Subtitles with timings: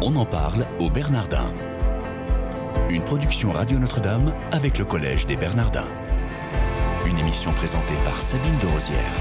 [0.00, 1.52] On en parle au Bernardin.
[2.88, 5.88] Une production Radio Notre-Dame avec le Collège des Bernardins.
[7.04, 9.12] Une émission présentée par Sabine de Rosière.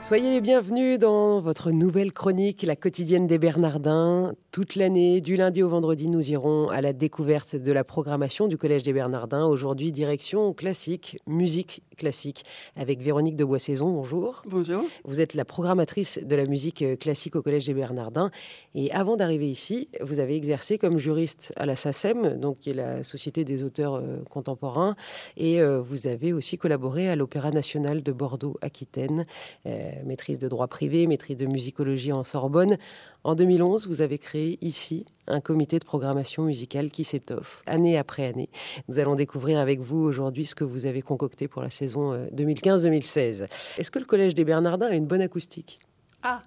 [0.00, 4.32] Soyez les bienvenus dans votre nouvelle chronique, la quotidienne des Bernardins.
[4.56, 8.56] Toute l'année, du lundi au vendredi, nous irons à la découverte de la programmation du
[8.56, 9.44] Collège des Bernardins.
[9.44, 12.42] Aujourd'hui, direction classique, musique classique,
[12.74, 13.90] avec Véronique de Boissaison.
[13.90, 14.42] Bonjour.
[14.46, 14.84] Bonjour.
[15.04, 18.30] Vous êtes la programmatrice de la musique classique au Collège des Bernardins.
[18.74, 22.74] Et avant d'arriver ici, vous avez exercé comme juriste à la SACEM, donc qui est
[22.74, 24.96] la Société des auteurs euh, contemporains.
[25.36, 29.26] Et euh, vous avez aussi collaboré à l'Opéra national de Bordeaux-Aquitaine.
[29.66, 32.78] Euh, maîtrise de droit privé, maîtrise de musicologie en Sorbonne.
[33.24, 38.26] En 2011, vous avez créé ici un comité de programmation musicale qui s'étoffe année après
[38.26, 38.48] année.
[38.88, 43.42] Nous allons découvrir avec vous aujourd'hui ce que vous avez concocté pour la saison 2015-2016.
[43.42, 43.46] Euh,
[43.78, 45.78] Est-ce que le Collège des Bernardins a une bonne acoustique?
[46.22, 46.42] Ah,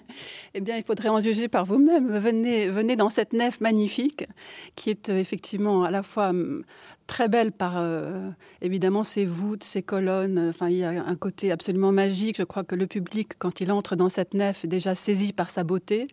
[0.54, 2.18] eh bien, il faudrait en juger par vous-même.
[2.18, 4.26] Venez, venez dans cette nef magnifique
[4.74, 6.64] qui est euh, effectivement à la fois hum,
[7.06, 10.48] très belle par euh, évidemment ses voûtes, ses colonnes.
[10.48, 12.38] Enfin, il y a un côté absolument magique.
[12.38, 15.50] Je crois que le public, quand il entre dans cette nef, est déjà saisi par
[15.50, 16.08] sa beauté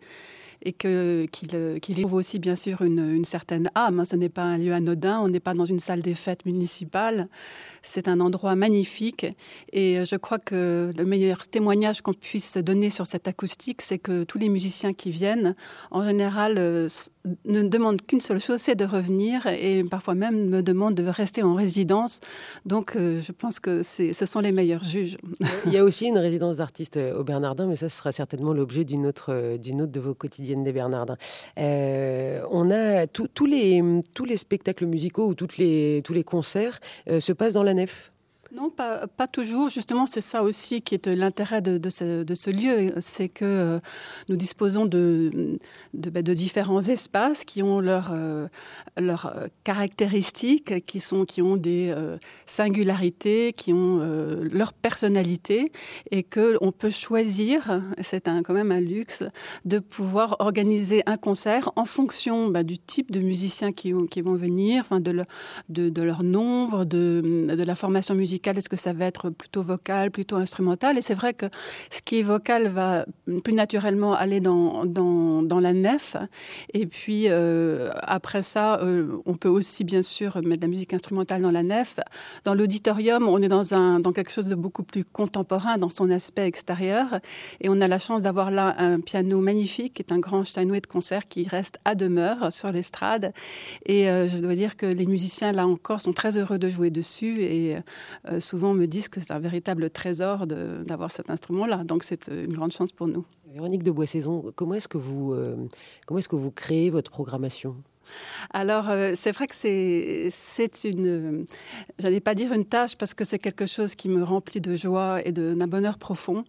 [0.62, 4.04] et qu'il qu trouve aussi bien sûr une, une certaine âme.
[4.04, 7.28] Ce n'est pas un lieu anodin, on n'est pas dans une salle des fêtes municipale,
[7.82, 9.26] c'est un endroit magnifique
[9.72, 14.24] et je crois que le meilleur témoignage qu'on puisse donner sur cette acoustique, c'est que
[14.24, 15.54] tous les musiciens qui viennent,
[15.90, 16.88] en général,
[17.44, 21.42] ne demandent qu'une seule chose, c'est de revenir et parfois même me demandent de rester
[21.42, 22.20] en résidence.
[22.66, 25.16] Donc je pense que ce sont les meilleurs juges.
[25.66, 29.06] Il y a aussi une résidence d'artistes au Bernardin, mais ça sera certainement l'objet d'une
[29.06, 31.16] autre, d'une autre de vos quotidiennes des Bernardins.
[31.58, 33.82] Euh, on a tous les,
[34.14, 38.10] tous les spectacles musicaux ou les, tous les concerts euh, se passent dans la nef
[38.50, 39.68] non, pas, toujours.
[39.68, 43.80] Justement, c'est ça aussi qui est l'intérêt de, ce, lieu, c'est que euh,
[44.30, 45.58] nous disposons de,
[45.92, 48.48] de, différents espaces qui ont leurs euh,
[48.98, 55.70] euh, caractéristiques, qui, sont, qui ont des euh, singularités, qui ont euh, leur personnalité,
[56.10, 59.24] et qu'on peut choisir, c'est quand même un luxe,
[59.66, 64.84] de pouvoir organiser un concert en fonction bah, du type de musiciens qui, vont venir,
[64.90, 65.24] de, le,
[65.68, 70.36] de, leur nombre, de la formation musicale est-ce que ça va être plutôt vocal, plutôt
[70.36, 70.98] instrumental?
[70.98, 71.46] Et c'est vrai que
[71.90, 73.04] ce qui est vocal va
[73.44, 76.16] plus naturellement aller dans, dans, dans la nef.
[76.74, 80.92] Et puis euh, après ça, euh, on peut aussi bien sûr mettre de la musique
[80.92, 82.00] instrumentale dans la nef.
[82.44, 86.10] Dans l'auditorium, on est dans, un, dans quelque chose de beaucoup plus contemporain dans son
[86.10, 87.20] aspect extérieur.
[87.60, 90.80] Et on a la chance d'avoir là un piano magnifique, qui est un grand Steinway
[90.80, 93.32] de concert qui reste à demeure sur l'estrade.
[93.86, 96.90] Et euh, je dois dire que les musiciens, là encore, sont très heureux de jouer
[96.90, 97.42] dessus.
[97.42, 97.76] Et
[98.28, 101.84] euh, souvent me disent que c'est un véritable trésor d'avoir cet instrument-là.
[101.84, 103.24] Donc c'est euh, une grande chance pour nous.
[103.52, 105.56] Véronique de Boissaison, comment est-ce que vous, euh,
[106.06, 107.76] comment est-ce que vous créez votre programmation?
[108.50, 111.46] Alors, euh, c'est vrai que c'est une,
[111.98, 115.20] j'allais pas dire une tâche parce que c'est quelque chose qui me remplit de joie
[115.26, 116.44] et d'un bonheur profond,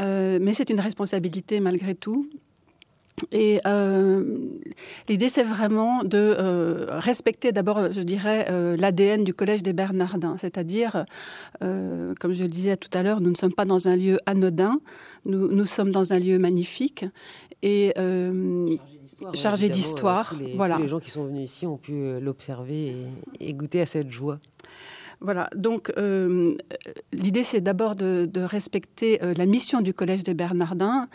[0.00, 2.30] euh, mais c'est une responsabilité malgré tout.
[3.32, 4.24] Et euh,
[5.08, 10.36] l'idée, c'est vraiment de euh, respecter d'abord, je dirais, euh, l'ADN du Collège des Bernardins.
[10.38, 11.04] C'est-à-dire,
[11.60, 14.80] comme je le disais tout à l'heure, nous ne sommes pas dans un lieu anodin,
[15.24, 17.04] nous, nous sommes dans un lieu magnifique
[17.62, 17.94] et
[19.34, 20.34] chargé d'histoire.
[20.54, 20.76] Voilà.
[20.76, 22.94] Tous les gens qui sont venus ici ont pu l'observer
[23.40, 24.38] et, et goûter à cette joie.
[25.20, 26.54] Voilà, donc euh,
[27.12, 31.08] l'idée c'est d'abord de, respecter euh, la mission du Collège des Bernardins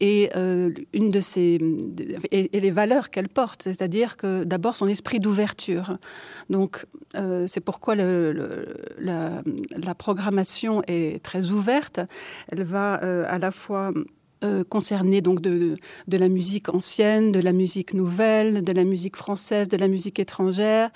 [0.00, 1.58] et euh, une de ces
[2.30, 5.98] et, les valeurs qu'elle porte, c'est-à-dire que d'abord son esprit d'ouverture.
[6.48, 9.42] Donc euh, c'est pourquoi la,
[9.98, 12.00] programmation est très ouverte.
[12.50, 13.92] Elle va euh, à la fois
[14.42, 15.74] euh, concerné donc de,
[16.08, 20.18] de la musique ancienne, de la musique nouvelle, de la musique française, de la musique
[20.18, 20.88] étrangère,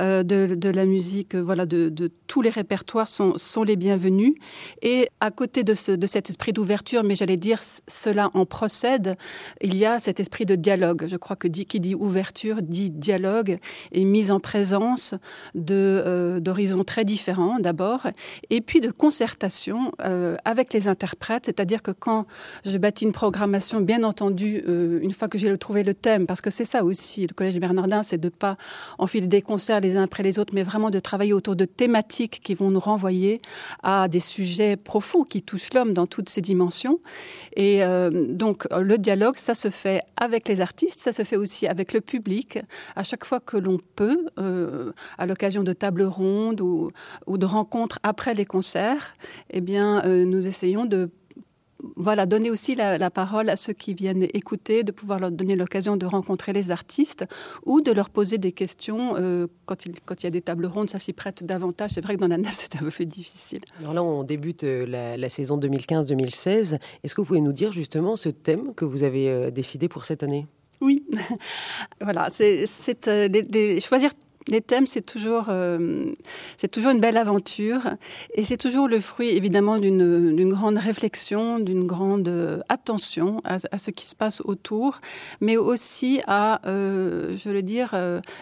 [0.00, 3.76] euh, de, de la musique euh, voilà de, de tous les répertoires sont, sont les
[3.76, 4.34] bienvenus
[4.82, 9.16] et à côté de, ce, de cet esprit d'ouverture, mais j'allais dire cela en procède,
[9.60, 11.04] il y a cet esprit de dialogue.
[11.06, 13.58] Je crois que qui dit ouverture dit dialogue
[13.92, 15.14] et mise en présence
[15.54, 18.06] de d'horizons très différents d'abord
[18.50, 19.92] et puis de concertation
[20.44, 22.26] avec les interprètes, c'est-à-dire que quand
[22.64, 26.40] je bâti une programmation bien entendu euh, une fois que j'ai trouvé le thème parce
[26.40, 28.56] que c'est ça aussi le collège Bernardin c'est de pas
[28.96, 32.40] enfiler des concerts les uns après les autres mais vraiment de travailler autour de thématiques
[32.42, 33.42] qui vont nous renvoyer
[33.82, 37.00] à des sujets profonds qui touchent l'homme dans toutes ses dimensions.
[37.56, 41.66] Et euh, donc le dialogue ça se fait avec les artistes ça se fait aussi
[41.66, 42.58] avec le public.
[42.96, 46.90] À chaque fois que l'on peut euh, à l'occasion de table ronde ou,
[47.26, 49.12] ou de rencontres après les concerts
[49.50, 51.10] eh bien nous essayons de
[51.96, 55.96] voilà, donner aussi la, parole à ceux qui viennent écouter, de pouvoir leur donner l'occasion
[55.96, 57.24] de rencontrer les artistes
[57.66, 60.66] ou de leur poser des questions euh, quand, il, quand il y a des tables
[60.66, 61.90] rondes, ça s'y prête davantage.
[61.92, 63.60] C'est vrai que dans la nef, c'est un peu plus difficile.
[63.80, 66.78] Alors là, on débute euh, la, saison 2015-2016.
[67.04, 70.04] Est-ce que vous pouvez nous dire justement ce thème que vous avez euh, décidé pour
[70.04, 70.46] cette année?
[70.80, 71.04] Oui,
[72.00, 72.66] voilà, c'est
[73.80, 74.10] choisir
[74.46, 76.12] les thèmes, c'est toujours, euh,
[76.56, 77.82] c'est toujours une belle aventure
[78.34, 83.90] et c'est toujours le fruit évidemment d'une grande réflexion, d'une grande euh, attention à, ce
[83.90, 85.00] qui se passe autour,
[85.40, 87.94] mais aussi à, euh, je veux dire,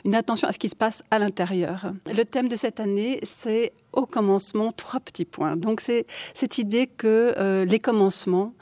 [0.04, 1.92] une attention à ce qui se passe à l'intérieur.
[2.06, 5.56] Le thème de cette année, c'est au commencement trois petits points.
[5.56, 8.52] Donc c'est cette idée que les commencements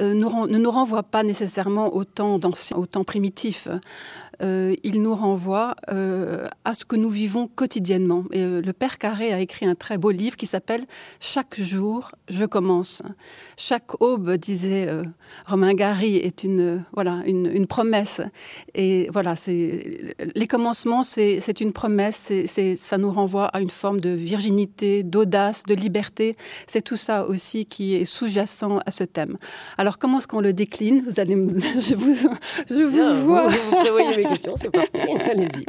[0.00, 2.38] ne nous renvoient pas nécessairement au temps,
[2.74, 3.68] au temps primitif.
[4.42, 8.24] Euh, il nous renvoie euh, à ce que nous vivons quotidiennement.
[8.32, 10.86] Et, euh, le Père Carré a écrit un très beau livre qui s'appelle
[11.18, 13.02] Chaque jour, je commence.
[13.56, 14.88] Chaque aube, disait
[15.46, 18.20] Romain Gary, est une, voilà, une, promesse.
[18.74, 24.00] Et voilà, c'est, les commencements, c'est, une promesse, c'est, ça nous renvoie à une forme
[24.00, 26.36] de virginité, d'audace, de liberté.
[26.66, 29.36] C'est tout ça aussi qui est sous-jacent à ce thème.
[29.76, 31.02] Alors, comment est-ce qu'on le décline?
[31.06, 32.14] Vous allez, je vous,
[32.68, 33.48] je vous vois.
[33.48, 34.90] Vous, c'est parfait.
[35.30, 35.64] Allez-y.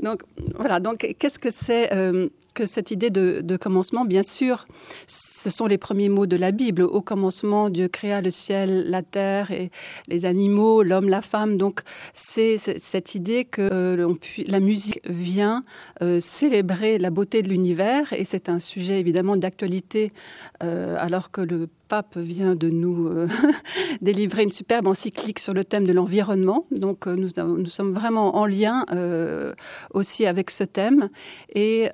[0.00, 0.22] Donc
[0.54, 4.04] voilà, donc qu'est-ce que c'est euh, que cette idée de, commencement?
[4.04, 4.66] Bien sûr,
[5.06, 6.82] ce sont les premiers mots de la Bible.
[6.82, 9.70] Au commencement, Dieu créa le ciel, la terre et
[10.08, 11.56] les animaux, l'homme, la femme.
[11.56, 11.80] Donc
[12.14, 14.14] c'est cette idée que euh,
[14.46, 15.64] la musique vient
[16.02, 20.12] euh, célébrer la beauté de l'univers et c'est un sujet évidemment d'actualité
[20.60, 23.28] alors que le pape vient de nous euh,
[24.00, 26.64] délivrer une superbe encyclique sur le thème de l'environnement.
[26.70, 29.52] Donc euh, nous, nous, sommes vraiment en lien euh,
[29.92, 31.08] aussi avec ce thème
[31.54, 31.88] et,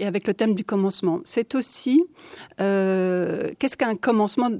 [0.00, 1.20] avec le thème du commencement.
[1.24, 2.02] C'est aussi
[2.56, 4.50] qu'est-ce qu'un commencement?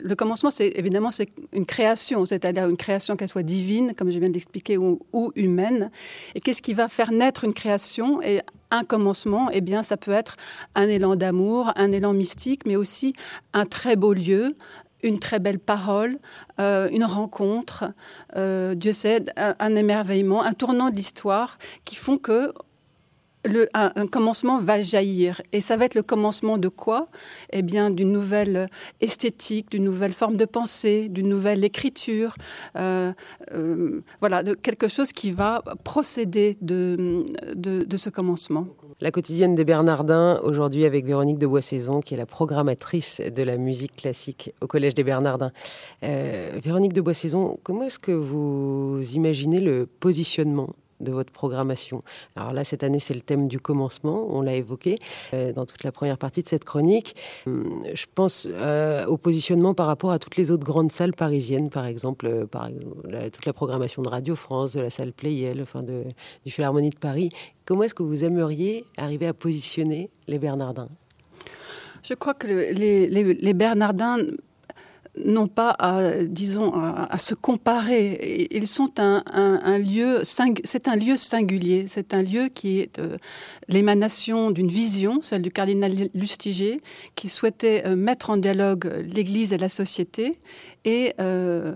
[0.00, 4.18] Le commencement, c'est évidemment c'est une création, c'est-à-dire une création qu'elle soit divine, comme je
[4.18, 5.90] viens d'expliquer, ou, ou humaine.
[6.34, 8.20] Et qu'est-ce qui va faire naître une création?
[8.72, 10.36] Un commencement, eh bien, ça peut être
[10.74, 13.14] un élan d'amour, un élan mystique, mais aussi
[13.52, 14.56] un très beau lieu,
[15.02, 16.18] une très belle parole,
[16.60, 17.92] euh, une rencontre,
[18.36, 22.52] euh, Dieu sait, un, émerveillement, un tournant d'histoire qui font que
[23.74, 25.42] un, commencement va jaillir.
[25.52, 27.06] Et ça va être le commencement de quoi?
[27.52, 28.68] Eh bien, d'une nouvelle
[29.00, 32.34] esthétique, d'une nouvelle forme de pensée, d'une nouvelle écriture.
[32.76, 33.12] Euh,
[33.52, 37.24] euh, voilà, de quelque chose qui va procéder de,
[37.54, 38.66] de, ce commencement.
[39.00, 43.56] La quotidienne des Bernardins, aujourd'hui avec Véronique de Boissaison, qui est la programmatrice de la
[43.56, 45.52] musique classique au Collège des Bernardins.
[46.04, 50.70] Euh, Véronique de Boissaison, comment est-ce que vous imaginez le positionnement
[51.02, 52.02] de votre programmation.
[52.36, 54.98] Alors là, cette année, c'est le thème du commencement, on l'a évoqué
[55.34, 57.14] euh, dans toute la première partie de cette chronique.
[57.46, 61.70] Hum, je pense euh, au positionnement par rapport à toutes les autres grandes salles parisiennes,
[61.70, 62.68] par exemple, euh, par
[63.32, 66.04] toute la programmation de Radio France, de la salle Playel, enfin de,
[66.44, 67.30] du Philharmonie de Paris.
[67.64, 70.88] Comment est-ce que vous aimeriez arriver à positionner les Bernardins?
[72.02, 74.18] Je crois que les, les Bernardins
[75.18, 78.48] non pas à, disons, à, se comparer.
[78.50, 81.86] Ils sont un, lieu, c'est un lieu singulier.
[81.86, 83.18] C'est un lieu qui est euh,
[83.68, 86.80] l'émanation d'une vision, celle du cardinal Lustiger,
[87.14, 90.38] qui souhaitait euh, mettre en dialogue l'Église et la société
[90.86, 91.74] et euh,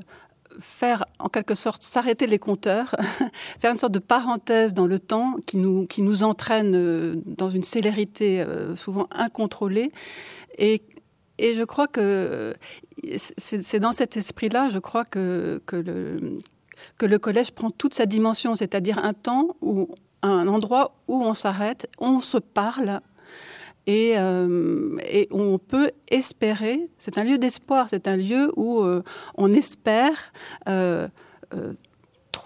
[0.59, 2.97] faire en quelque sorte s'arrêter les compteurs,
[3.61, 7.63] faire une sorte de parenthèse dans le temps qui nous, qui nous entraîne dans une
[7.63, 8.43] célérité
[8.75, 9.93] souvent incontrôlée
[10.57, 10.81] et
[11.39, 12.55] et je crois que
[13.29, 18.99] c'est dans cet esprit-là, je crois que, que, le, collège prend toute sa dimension, c'est-à-dire
[18.99, 19.89] un temps ou
[20.23, 23.01] un endroit où on s'arrête, on se parle
[23.87, 26.89] et, euh, et, on peut espérer.
[26.99, 29.03] C'est un lieu d'espoir, c'est un lieu où euh,
[29.37, 30.33] on espère
[30.69, 31.09] euh,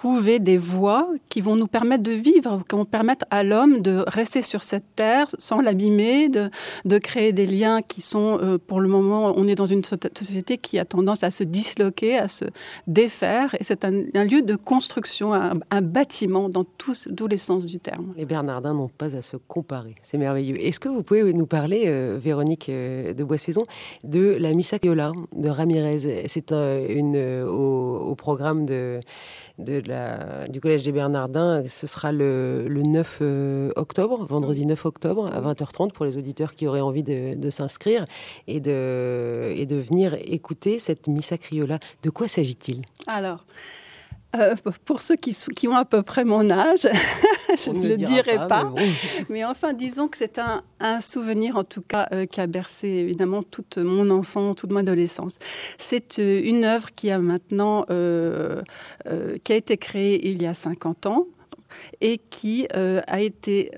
[0.00, 4.02] trouver des voies qui vont nous permettre de vivre, qui vont permettre à l'homme de
[4.06, 6.48] rester sur cette terre sans l'abîmer, de,
[6.86, 10.56] de, créer des liens qui sont, euh, pour le moment, on est dans une société
[10.56, 12.46] qui a tendance à se disloquer, à se
[12.86, 18.14] défaire, et c'est un, lieu de construction, un, bâtiment dans tous, les sens du terme.
[18.16, 20.56] Les Bernardins n'ont pas à se comparer, c'est merveilleux.
[20.64, 23.64] Est-ce que vous pouvez nous parler, euh, Véronique euh, de Boissaison,
[24.04, 26.24] de la Missa Criolla de Ramirez?
[26.26, 29.00] C'est une au, programme de
[29.64, 29.82] de
[30.48, 31.62] du Collège des Bernardins.
[31.68, 36.66] Ce sera le, 9 euh, octobre, vendredi 9 octobre, à 20h30 pour les auditeurs qui
[36.66, 38.04] auraient envie de, s'inscrire
[38.46, 41.78] et de, et de venir écouter cette Missa Criolla.
[42.02, 42.82] De quoi s'agit-il?
[43.06, 43.44] Alors,
[44.36, 46.86] euh, pour ceux qui, qui, ont à peu près mon âge,
[47.64, 48.72] je ne le, dirai pas.
[49.28, 52.86] Mais, enfin, disons que c'est un, un, souvenir, en tout cas, euh, qui a bercé
[52.86, 55.40] évidemment toute mon enfance, toute mon adolescence.
[55.78, 61.06] C'est euh, une œuvre qui a maintenant, qui a été créée il y a 50
[61.06, 61.26] ans
[62.00, 63.70] et qui a été,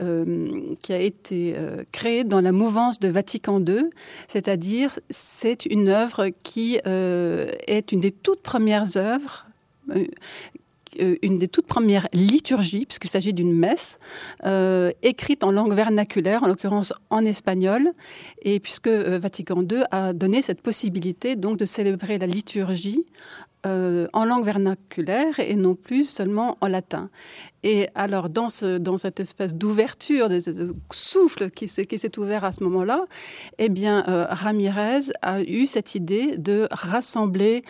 [0.83, 1.57] qui a été
[1.93, 3.91] créée dans la mouvance de Vatican II,
[4.29, 9.47] c'est-à-dire c'est une œuvre qui est une des toutes premières œuvres
[10.99, 13.99] une des toutes premières liturgies, puisqu'il s'agit d'une messe,
[14.45, 17.93] euh, écrite en langue vernaculaire, en l'occurrence en espagnol,
[18.43, 23.05] et puisque Vatican II a donné cette possibilité donc de célébrer la liturgie
[23.65, 27.11] en langue vernaculaire et non plus seulement en latin.
[27.63, 32.65] Et alors, dans, ce, dans cette espèce d'ouverture, de, souffle qui s'est ouvert à ce
[32.65, 33.05] moment-là,
[33.59, 37.63] eh bien, Ramirez a eu cette idée de rassembler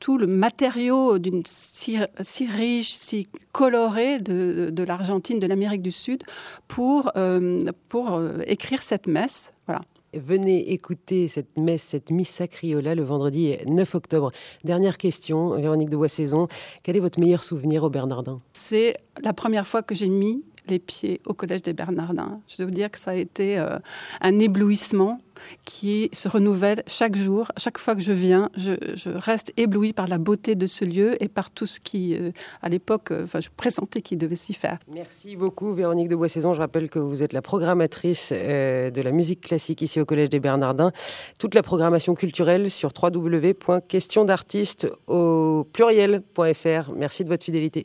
[0.00, 1.98] tout le matériau d'une si,
[2.46, 6.24] riche, si coloré de, de, l'Argentine, de l'Amérique du Sud,
[6.66, 9.52] pour, euh, pour euh, écrire cette messe.
[9.66, 9.82] Voilà.
[10.12, 14.32] Venez écouter cette messe, cette Missa Criolla le vendredi 9 octobre.
[14.64, 16.48] Dernière question, Véronique de Boissaison.
[16.82, 20.78] Quel est votre meilleur souvenir au Bernardin C'est la première fois que j'ai mis les
[20.78, 22.40] pieds au Collège des Bernardins.
[22.48, 23.78] Je dois vous dire que ça a été euh,
[24.20, 25.18] un éblouissement
[25.64, 27.50] qui se renouvelle chaque jour.
[27.56, 28.72] Chaque fois que je viens, je,
[29.10, 32.30] reste éblouie par la beauté de ce lieu et par tout ce qui, euh,
[32.62, 34.78] à l'époque, euh, enfin, je pressentais qu'il devait s'y faire.
[34.92, 36.54] Merci beaucoup, Véronique de Boissaison.
[36.54, 40.40] Je rappelle que vous êtes la programmatrice de la musique classique ici au Collège des
[40.40, 40.92] Bernardins.
[41.38, 46.92] Toute la programmation culturelle sur www.questiondartiste au pluriel.fr.
[46.94, 47.78] Merci de votre fidélité.